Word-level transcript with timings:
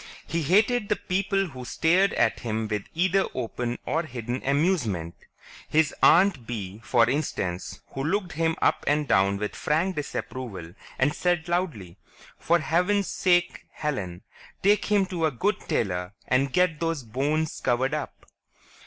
He 0.25 0.41
hated 0.41 0.89
the 0.89 0.95
people 0.95 1.49
who 1.49 1.63
stared 1.63 2.11
at 2.13 2.39
him 2.39 2.67
with 2.67 2.85
either 2.95 3.25
open 3.35 3.77
or 3.85 4.01
hidden 4.01 4.41
amusement. 4.43 5.13
His 5.69 5.93
Aunt 6.01 6.47
Bee, 6.47 6.81
for 6.83 7.07
instance, 7.07 7.81
who 7.89 8.03
looked 8.03 8.31
him 8.31 8.55
up 8.63 8.83
and 8.87 9.07
down 9.07 9.37
with 9.37 9.55
frank 9.55 9.95
disapproval 9.97 10.73
and 10.97 11.13
said 11.13 11.47
loudly, 11.47 11.97
"For 12.39 12.57
Heavens 12.57 13.09
sake, 13.09 13.67
Helen! 13.73 14.23
Take 14.63 14.85
him 14.85 15.05
to 15.05 15.27
a 15.27 15.31
good 15.31 15.59
tailor 15.67 16.15
and 16.27 16.51
get 16.51 16.79
those 16.79 17.03
bones 17.03 17.61
covered 17.63 17.93
up!" 17.93 18.25